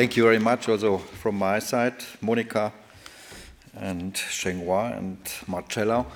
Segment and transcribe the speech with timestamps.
[0.00, 1.92] Thank you very much also from my side,
[2.22, 2.72] Monica
[3.76, 6.06] and Chenghua and Marcello.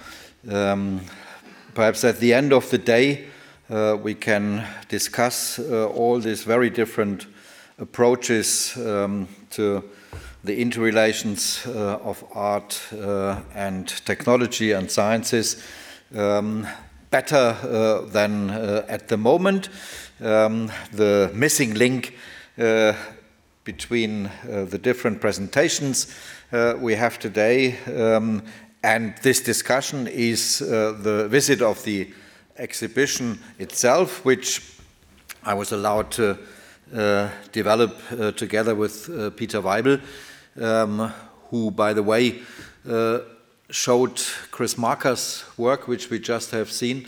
[0.51, 1.03] Um,
[1.75, 3.27] perhaps at the end of the day,
[3.69, 7.27] uh, we can discuss uh, all these very different
[7.79, 9.85] approaches um, to
[10.45, 15.63] the interrelations uh, of art uh, and technology and sciences
[16.17, 16.67] um,
[17.11, 19.69] better uh, than uh, at the moment.
[20.23, 22.15] Um, the missing link
[23.65, 26.15] between the different presentations
[26.79, 28.43] we have today um,
[28.83, 32.13] and this discussion is the visit of the
[32.57, 34.61] exhibition itself, which
[35.43, 36.39] I was allowed to
[36.95, 40.01] uh, develop uh, together with uh, Peter Weibel,
[40.61, 41.13] um,
[41.51, 42.41] who, by the way,
[42.89, 43.21] uh,
[43.71, 47.07] showed Chris Marker's work, which we just have seen,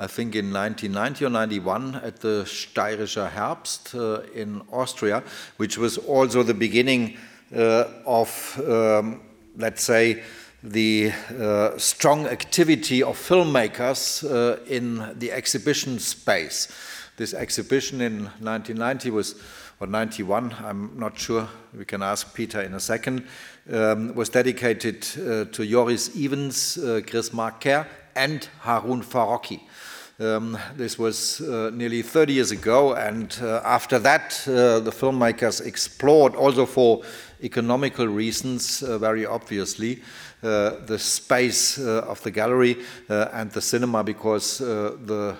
[0.00, 5.24] I think in 1990 or 91 at the Steirischer Herbst uh, in Austria,
[5.56, 7.16] which was also the beginning
[7.52, 9.20] uh, of, um,
[9.56, 10.22] let's say,
[10.62, 16.68] the uh, strong activity of filmmakers uh, in the exhibition space.
[17.16, 19.34] This exhibition in 1990 was,
[19.80, 23.26] or 91, I'm not sure, we can ask Peter in a second,
[23.72, 29.60] um, was dedicated uh, to Joris Ivens, uh, Chris Marker, and Harun Farocki.
[30.20, 35.64] Um, this was uh, nearly 30 years ago, and uh, after that, uh, the filmmakers
[35.64, 37.02] explored, also for
[37.40, 40.02] economical reasons, uh, very obviously,
[40.42, 45.36] uh, the space uh, of the gallery and the cinema because the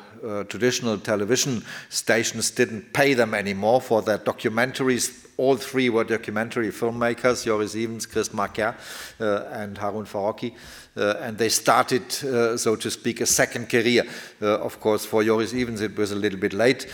[0.49, 7.45] traditional television stations didn't pay them anymore for their documentaries all three were documentary filmmakers,
[7.45, 8.77] Joris Ivens, Chris Marker,
[9.21, 10.53] uh, and Harun Farocki.
[10.97, 14.05] Uh, and they started, uh, so to speak, a second career.
[14.41, 16.87] of course, for Joris Ivens, it was a little bit late,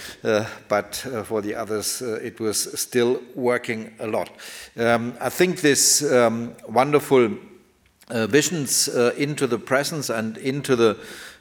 [0.69, 4.31] but for the others, it was still working a lot.
[4.77, 7.31] Um, I think this um, wonderful
[8.11, 10.95] uh, visions uh, into the presence and into the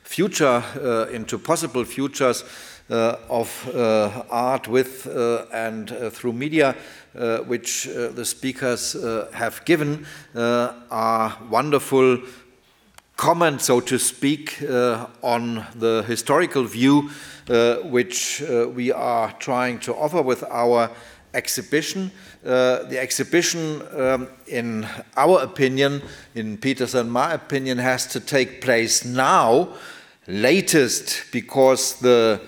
[0.03, 2.45] future, uh, into possible futures uh,
[2.91, 6.75] Uh, of uh, art with uh, and uh, through media,
[7.17, 8.93] uh, which the speakers
[9.31, 10.05] have given,
[10.35, 12.19] are wonderful
[13.15, 14.61] comments, so to speak,
[15.21, 17.09] on the historical view
[17.85, 18.43] which
[18.75, 20.91] we are trying to offer with our
[21.33, 22.11] exhibition.
[22.45, 24.85] Uh, the exhibition, um, in
[25.15, 26.01] our opinion,
[26.35, 29.69] in Peter's and my opinion, has to take place now,
[30.27, 32.41] latest because the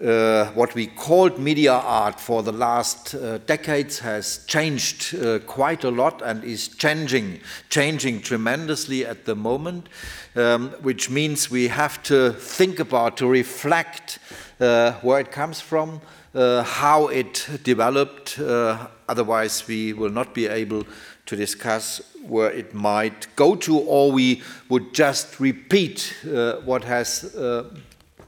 [0.00, 5.84] uh, what we called media art for the last uh, decades has changed uh, quite
[5.84, 7.38] a lot and is changing,
[7.68, 9.88] changing tremendously at the moment,
[10.36, 14.18] um, which means we have to think about, to reflect
[14.58, 16.00] uh, where it comes from,
[16.34, 18.38] uh, how it developed.
[19.08, 20.86] Otherwise, we will not be able
[21.26, 26.14] to discuss where it might go to, or we would just repeat
[26.64, 27.34] what has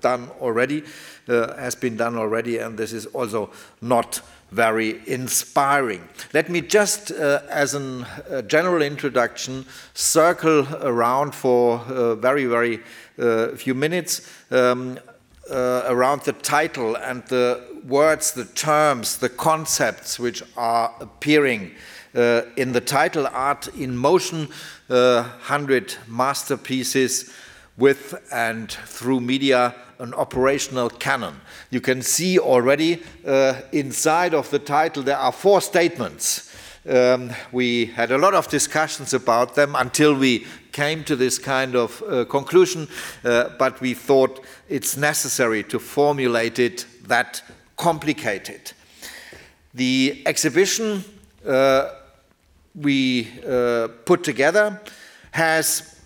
[0.03, 0.85] done already,
[1.29, 4.21] uh, has been done already, and this is also not
[4.51, 6.07] very inspiring.
[6.35, 9.65] Let me just, uh, as a uh, general introduction,
[9.95, 12.81] circle around for a very, very
[13.19, 14.99] uh, few minutes um,
[15.51, 21.73] uh, around the title and the words, the terms, the concepts which are appearing
[22.15, 24.49] uh, in the title Art in Motion,
[24.91, 27.33] uh, 100 masterpieces
[27.77, 31.41] with and through media, an operational canon.
[31.71, 36.55] You can see already uh, inside of the title there are four statements.
[36.89, 41.77] Um, we had a lot of discussions about them until we came to this kind
[41.77, 42.89] of uh, conclusion,
[43.25, 47.43] uh, but we thought it's necessary to formulate it that
[47.77, 48.73] complicated.
[49.75, 51.05] The exhibition
[51.47, 51.91] uh,
[52.75, 54.81] we uh, put together
[55.31, 56.01] has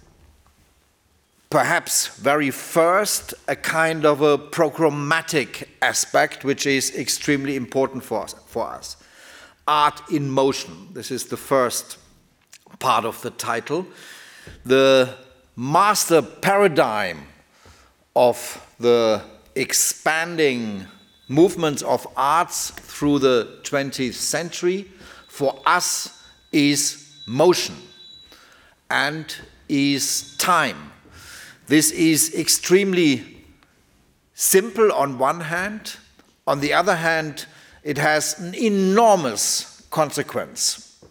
[1.51, 8.35] perhaps very first a kind of a programmatic aspect which is extremely important for us,
[8.47, 8.97] for us.
[9.69, 10.89] Art in motion.
[10.93, 11.99] This is the first
[12.79, 13.87] part of the title
[14.65, 15.15] the
[15.57, 17.27] master paradigm
[18.15, 19.23] of the
[19.55, 20.87] expanding
[21.29, 24.87] movements of arts through the 20th century
[25.29, 26.23] for us
[26.53, 27.75] is motion
[28.91, 29.35] and
[29.69, 30.93] is time.
[31.67, 33.45] This is extremely
[34.35, 35.97] simple on one hand,
[36.47, 37.47] on the other hand,
[37.83, 41.05] it has an enormous consequence.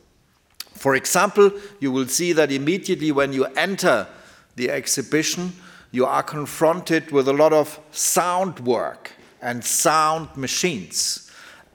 [0.73, 4.07] For example, you will see that immediately when you enter
[4.55, 5.53] the exhibition,
[5.91, 9.11] you are confronted with a lot of sound work
[9.41, 11.25] and sound machines.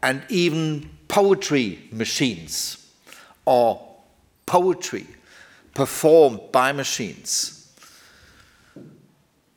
[0.02, 2.86] and even poetry machines
[3.44, 3.86] or
[4.46, 5.06] poetry
[5.74, 7.59] performed by machines.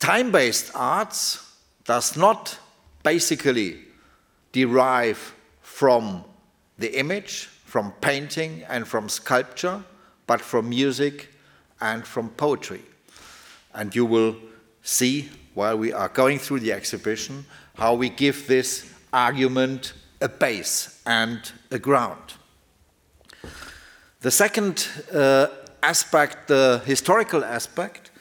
[0.04, 1.40] Time based arts
[1.86, 2.60] does not
[3.04, 3.78] basically
[4.52, 6.26] derive from
[6.78, 9.82] the image, from painting and from sculpture,
[10.28, 11.30] but from music
[11.80, 12.82] and from poetry.
[13.74, 14.36] And you will
[14.82, 17.46] see while we are going through the exhibition
[17.76, 22.34] how we give this argument a base and a ground.
[24.20, 25.48] The second uh,
[25.82, 28.12] aspect, the historical aspect,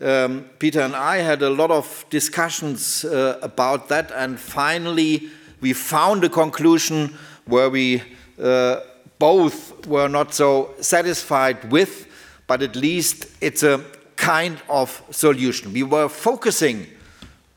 [0.00, 5.28] um, Peter and I had a lot of discussions uh, about that, and finally
[5.60, 7.14] we found a conclusion
[7.46, 8.02] where we
[8.42, 8.80] uh,
[9.18, 12.06] both were not so satisfied with,
[12.46, 13.84] but at least it's a
[14.16, 15.72] kind of solution.
[15.72, 16.86] We were focusing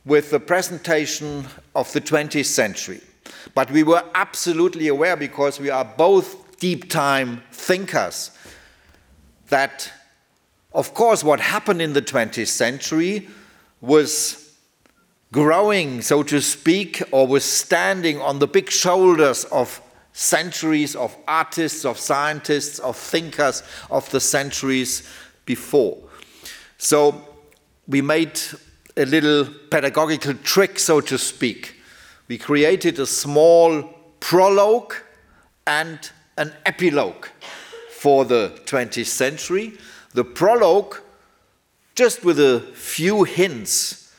[0.06, 1.46] with the presentation
[1.76, 3.02] of the 20th century,
[3.54, 8.32] but we were absolutely aware because we are both deep time thinkers
[9.50, 9.92] that,
[10.74, 13.28] of course, what happened in the 20th century
[13.82, 14.56] was
[15.32, 19.82] growing, so to speak, or was standing on the big shoulders of
[20.14, 23.62] centuries of artists, of scientists, of thinkers
[23.92, 25.08] of the centuries
[25.46, 25.98] before.
[26.78, 27.22] So
[27.88, 28.40] we made
[28.96, 31.76] a little pedagogical trick, so to speak.
[32.28, 33.84] We created a small
[34.20, 34.96] prologue
[35.68, 36.00] and
[36.38, 37.28] an epilogue
[37.92, 39.78] for the 20th century.
[40.18, 40.98] The prologue,
[41.94, 44.12] just with a few hints,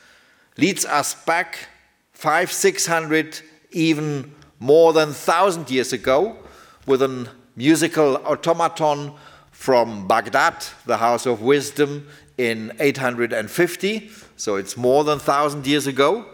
[0.55, 1.67] leads us back
[2.13, 3.41] five, six hundred,
[3.71, 6.37] even more than 1,000 years ago
[6.85, 9.11] with a musical automaton
[9.51, 12.07] from Baghdad, the House of Wisdom,
[12.37, 14.09] in 850.
[14.37, 16.27] So it's more than 1,000 years ago.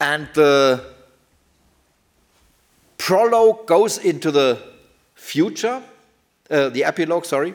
[0.00, 0.82] And the
[2.96, 4.62] prologue goes into the
[5.14, 5.82] future,
[6.50, 7.54] uh, the epilogue, sorry,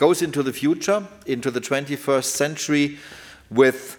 [0.00, 2.96] goes into the future, into the 21st century
[3.50, 3.98] with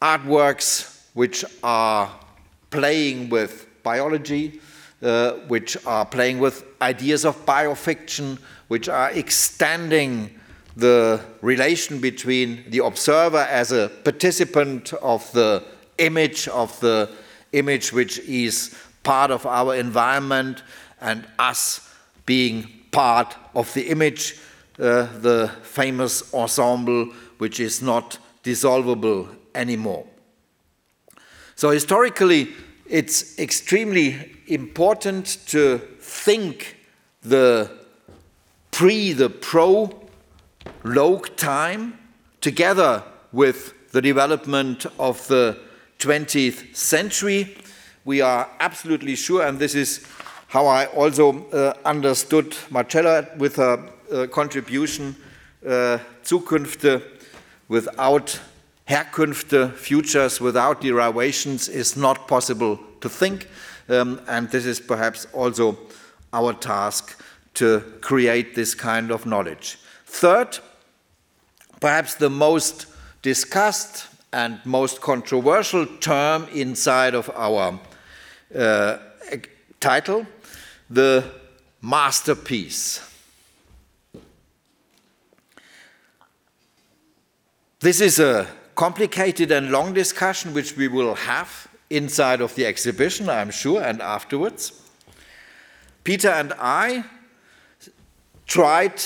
[0.00, 2.10] artworks which are
[2.70, 4.58] playing with biology,
[5.02, 8.38] uh, which are playing with ideas of biofiction,
[8.68, 10.30] which are extending
[10.76, 15.62] the relation between the observer as a participant of the
[15.98, 17.10] image, of the
[17.52, 20.62] image which is part of our environment,
[21.02, 21.94] and us
[22.24, 24.38] being part of the image,
[24.78, 27.06] uh, the famous ensemble
[27.38, 30.06] which is not dissolvable anymore.
[31.56, 32.48] So, historically,
[32.86, 36.76] it's extremely important to think
[37.22, 37.70] the
[38.70, 39.94] pre, the prologue
[41.36, 41.98] time
[42.40, 45.58] together with the development of the
[46.00, 47.56] 20th century.
[48.04, 50.04] We are absolutely sure, and this is
[50.48, 53.93] how I also uh, understood Marcella with her
[54.30, 55.16] contribution,
[55.66, 57.02] uh, Zukünfte
[57.68, 58.40] without
[58.88, 63.48] Herkünfte, futures without derivations, is not possible to think.
[63.88, 65.78] Um, and this is perhaps also
[66.32, 67.22] our task
[67.54, 69.78] to create this kind of knowledge.
[70.06, 70.58] Third,
[71.80, 72.86] perhaps the most
[73.22, 77.78] discussed and most controversial term inside of our
[78.54, 78.98] uh,
[79.80, 80.26] title,
[80.90, 81.24] the
[81.80, 83.00] masterpiece.
[87.84, 93.28] This is a complicated and long discussion which we will have inside of the exhibition,
[93.28, 94.72] I'm sure, and afterwards.
[96.02, 97.04] Peter and I
[98.46, 99.02] tried,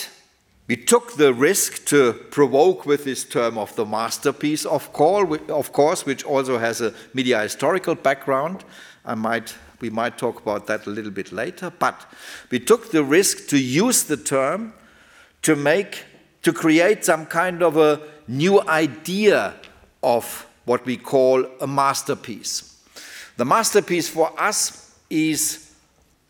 [0.68, 5.72] we took the risk to provoke with this term of the masterpiece, of, call, of
[5.72, 8.64] course, which also has a media historical background.
[9.04, 12.06] I might, we might talk about that a little bit later, but
[12.52, 14.72] we took the risk to use the term
[15.42, 16.04] to make,
[16.44, 19.54] to create some kind of a new idea
[20.02, 22.76] of what we call a masterpiece.
[23.36, 25.72] The masterpiece for us is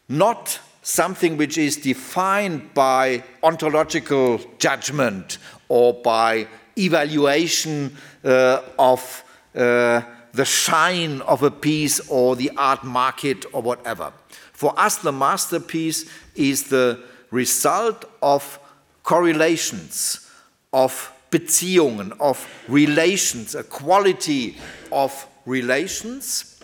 [0.08, 5.38] not something which is defined by ontological judgment
[5.68, 6.46] or by
[6.78, 9.24] evaluation uh, of
[9.54, 10.00] uh,
[10.32, 14.12] the shine of a piece or the art market or whatever.
[14.52, 18.58] For us, the masterpiece is the result of
[19.02, 20.28] correlations,
[20.72, 24.56] of Beziehungen, of relations, a quality
[24.90, 26.60] of relations,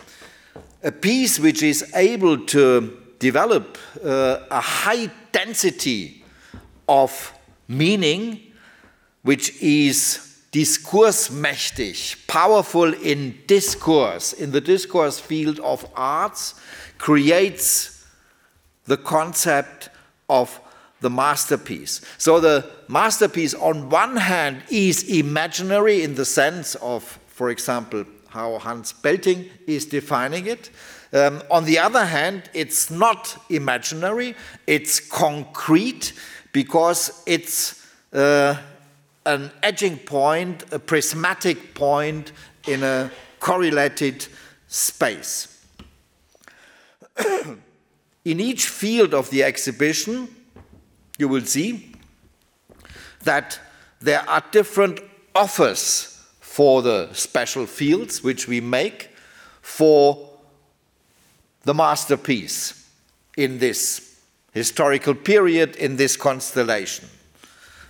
[0.83, 6.25] a piece which is able to develop uh, a high density
[6.89, 7.33] of
[7.69, 8.41] meaning,
[9.23, 10.21] which is
[10.53, 16.55] diskursmächtig, powerful in discourse, in the discourse field of arts,
[16.99, 18.05] creates
[18.85, 19.89] the concept
[20.29, 20.61] of
[21.05, 22.01] the masterpiece.
[22.17, 28.59] So the masterpiece, on one hand, is imaginary in the sense of, for example, how
[28.59, 30.71] Hans Belting is defining it.
[31.13, 34.35] Um, on the other hand, it's not imaginary,
[34.67, 36.15] it's concrete
[36.53, 38.57] because it's uh,
[39.27, 42.33] an edging point, a prismatic point
[42.67, 44.27] in a correlated
[44.69, 45.51] space.
[48.25, 50.29] in each field of the exhibition,
[51.19, 51.93] you will see
[53.23, 53.59] that
[54.01, 55.01] there are different
[55.35, 59.11] offers for the special fields which we make
[59.61, 60.31] for
[61.63, 62.89] the masterpiece
[63.37, 64.21] in this
[64.53, 67.09] historical period, in this constellation.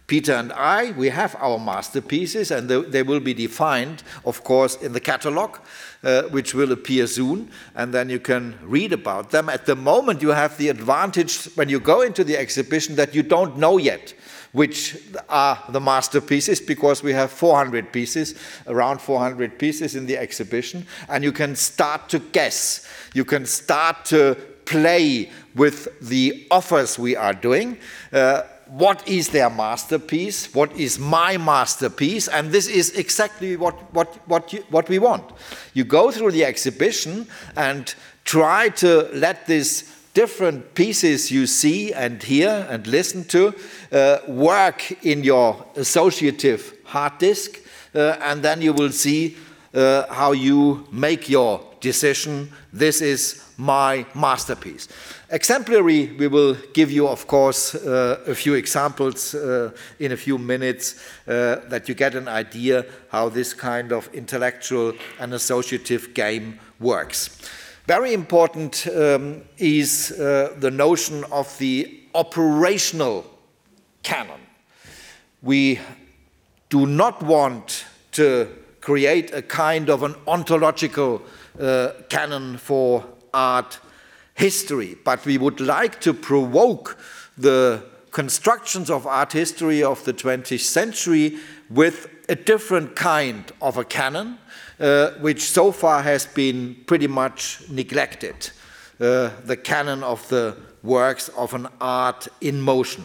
[0.06, 4.92] Peter and I, we have our masterpieces, and they will be defined, of course, in
[4.92, 5.58] the catalog,
[6.02, 9.48] uh, which will appear soon, and then you can read about them.
[9.48, 13.22] At the moment, you have the advantage when you go into the exhibition that you
[13.22, 14.14] don't know yet
[14.54, 14.96] which
[15.28, 18.36] are the masterpieces because we have 400 pieces,
[18.68, 22.88] around 400 pieces in the exhibition, and you can start to guess.
[23.14, 27.78] You can start to play with the offers we are doing.
[28.12, 34.08] Uh, what is their masterpiece, what is my masterpiece, and this is exactly what, what,
[34.28, 35.24] what, you, what we want.
[35.74, 37.94] You go through the exhibition and
[38.24, 43.54] try to let these different pieces you see and hear and listen to
[43.92, 47.60] uh, work in your associative hard disk,
[47.94, 49.36] uh, and then you will see
[49.74, 52.50] uh, how you make your decision.
[52.72, 54.88] This is my masterpiece.
[55.30, 60.38] Exemplary, we will give you, of course, uh, a few examples uh, in a few
[60.38, 60.96] minutes
[61.26, 67.38] uh, that you get an idea how this kind of intellectual and associative game works.
[67.86, 73.24] Very important um, is uh, the notion of the operational
[74.02, 74.40] canon.
[75.42, 75.80] We
[76.70, 78.48] do not want to
[78.80, 81.22] create a kind of an ontological
[81.60, 83.78] uh, canon for art
[84.34, 86.96] history, but we would like to provoke
[87.36, 91.36] the constructions of art history of the 20th century
[91.68, 94.38] with a different kind of a canon,
[94.80, 98.50] uh, which so far has been pretty much neglected.
[99.00, 103.04] Uh, the canon of the works of an art in motion.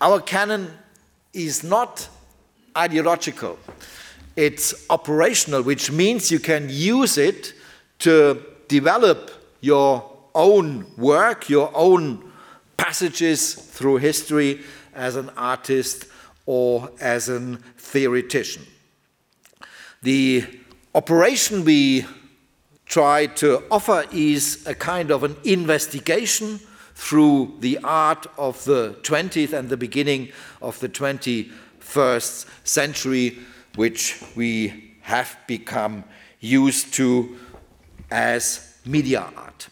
[0.00, 0.70] Our canon
[1.32, 2.08] is not
[2.76, 3.58] ideological,
[4.34, 7.54] it's operational, which means you can use it
[8.00, 12.30] to develop your own work, your own
[12.76, 14.60] passages through history
[14.94, 16.06] as an artist
[16.46, 18.64] or as a theoretician.
[20.02, 20.44] The
[20.94, 22.06] operation we
[22.86, 26.60] try to offer is a kind of an investigation
[26.94, 30.30] through the art of the 20th and the beginning
[30.62, 33.38] of the 21st century,
[33.76, 36.02] which we have become
[36.40, 37.36] used to
[38.10, 39.68] as media art.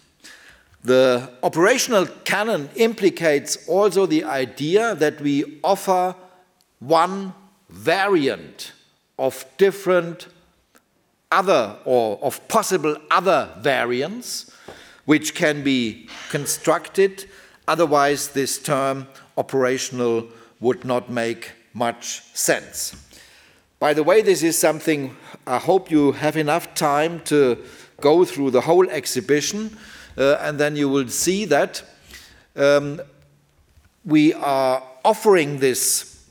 [0.85, 6.14] The operational canon implicates also the idea that we offer
[6.78, 7.35] one
[7.68, 8.73] variant
[9.18, 10.28] of different
[11.32, 14.52] other or of possible other variants
[15.06, 17.25] which can be constructed.
[17.66, 20.28] Otherwise, this term operational
[20.61, 22.94] would not make much sense.
[23.78, 27.58] By the way, this is something I hope you have enough time to
[28.00, 29.76] go through the whole exhibition,
[30.18, 31.82] uh, and then you will see that
[32.56, 33.00] um,
[34.04, 36.24] we are offering this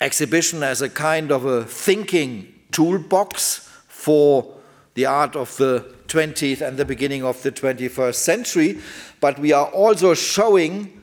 [0.00, 4.54] exhibition as a kind of a thinking toolbox for
[4.94, 8.78] the art of the 20th and the beginning of the 21st century,
[9.20, 11.02] but we are also showing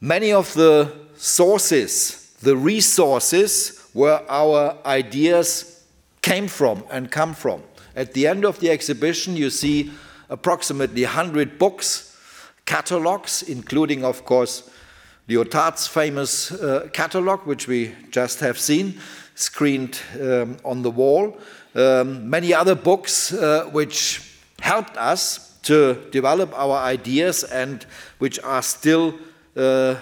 [0.00, 5.84] many of the sources, the resources where our ideas
[6.22, 7.62] came from and come from.
[7.96, 9.90] At the end of the exhibition, you see
[10.28, 12.16] approximately 100 books,
[12.64, 14.70] catalogs, including, of course,
[15.28, 18.98] Lyotard's famous uh, catalog, which we just have seen,
[19.34, 21.38] screened um, on the wall.
[21.74, 27.84] Um, many other books uh, which helped us to develop our ideas and
[28.18, 29.14] which are still,
[29.56, 29.96] uh,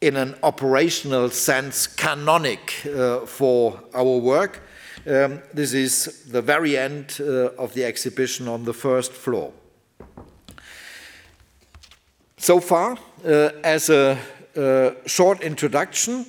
[0.00, 4.62] in an operational sense, canonic uh, for our work.
[5.08, 9.52] Um, this is the very end uh, of the exhibition on the first floor.
[12.36, 14.18] So far, uh, as a
[14.54, 16.26] uh, short introduction,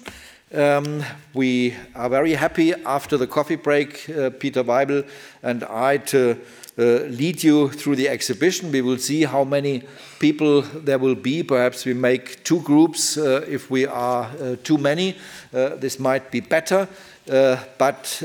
[0.52, 5.04] Um, we are very happy after the coffee break, uh, Peter Weibel
[5.44, 6.38] and I, to
[6.78, 8.72] uh, lead you through the exhibition.
[8.72, 9.84] We will see how many
[10.20, 11.44] people there will be.
[11.44, 13.18] Perhaps we make two groups
[13.48, 14.28] if we are
[14.64, 15.16] too many.
[15.52, 16.88] This might be better,
[17.28, 18.24] but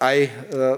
[0.00, 0.30] I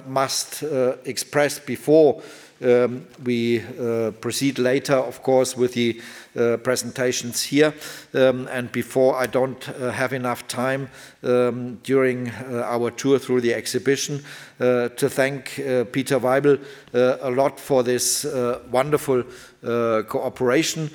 [0.07, 0.63] must
[1.05, 2.23] express before
[2.63, 6.01] um, we uh, proceed later, of course, with the
[6.37, 7.73] uh, presentations here.
[8.15, 10.91] Um, and before I don't uh, have enough time
[11.23, 14.23] um, during uh, our tour through the exhibition
[14.61, 18.25] uh, to thank uh, Peter Weibel a lot for this
[18.71, 19.23] wonderful
[19.63, 20.91] cooperation,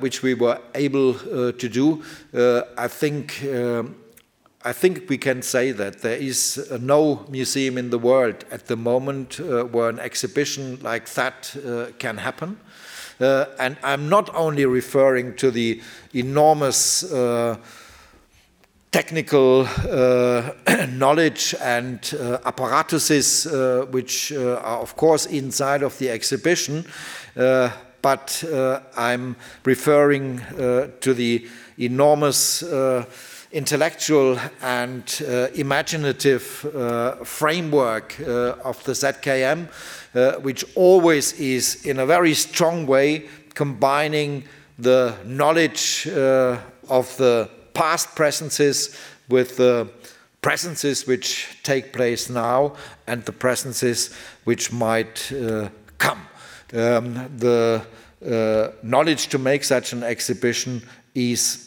[0.00, 2.02] which we were able to do.
[2.76, 3.96] I think um,
[4.66, 8.66] I think we can say that there is uh, no museum in the world at
[8.66, 12.58] the moment uh, where an exhibition like that uh, can happen.
[13.20, 15.82] Uh, and I'm not only referring to the
[16.14, 17.58] enormous uh,
[18.90, 20.52] technical uh,
[20.88, 21.98] knowledge and
[22.46, 23.46] apparatuses
[23.90, 26.86] which are, of course, inside of the exhibition,
[27.34, 28.44] but
[28.96, 32.62] I'm referring to the enormous
[33.54, 39.68] intellectual and uh, imaginative uh, framework uh, of the ZKM,
[40.14, 44.42] uh, which always is in a very strong way combining
[44.76, 46.58] the knowledge uh,
[46.88, 49.88] of the past presences with the
[50.42, 52.74] presences which take place now
[53.06, 55.68] and the presences which might uh,
[55.98, 56.20] come.
[56.72, 57.86] Um, the
[58.82, 60.82] knowledge to make such an exhibition
[61.14, 61.63] is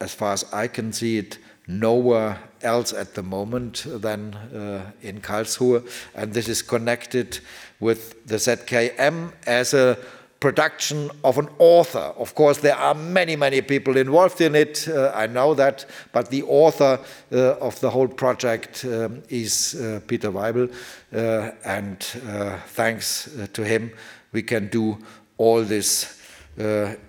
[0.00, 5.20] as far as I can see it, nowhere else at the moment than uh, in
[5.20, 5.88] Karlsruhe.
[6.14, 7.40] And this is connected
[7.80, 9.98] with the ZKM as a
[10.40, 12.12] production of an author.
[12.18, 16.30] Of course, there are many, many people involved in it, uh, I know that, but
[16.30, 17.00] the author
[17.32, 20.72] uh, of the whole project um, is uh, Peter Weibel,
[21.12, 23.90] uh, and uh, thanks to him,
[24.32, 24.98] we can do
[25.38, 26.12] all this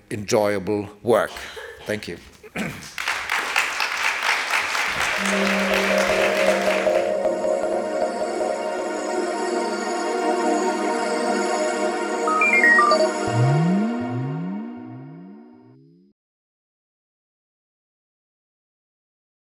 [0.10, 1.32] enjoyable work.
[1.86, 2.18] Thank you.
[2.60, 2.74] Thank
[5.62, 5.67] you.